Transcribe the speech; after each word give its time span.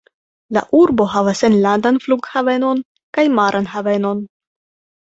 La 0.57 0.63
urbo 0.77 1.07
havas 1.17 1.43
enlandan 1.51 2.01
flughavenon 2.07 2.83
kaj 3.19 3.29
maran 3.39 3.73
havenon. 3.77 4.29